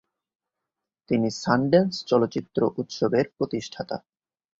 [1.09, 3.97] তিনি সানড্যান্স চলচ্চিত্র উৎসবের প্রতিষ্ঠাতা।